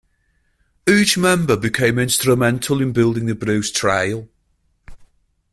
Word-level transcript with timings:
Each 0.89 1.15
member 1.15 1.55
became 1.55 1.99
instrumental 1.99 2.81
in 2.81 2.91
building 2.91 3.27
the 3.27 3.35
Bruce 3.35 3.71
Trail. 3.71 4.27